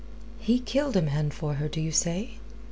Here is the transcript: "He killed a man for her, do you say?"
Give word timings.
"He 0.39 0.57
killed 0.59 0.95
a 0.97 1.01
man 1.03 1.29
for 1.29 1.53
her, 1.53 1.67
do 1.67 1.79
you 1.79 1.91
say?" 1.91 2.39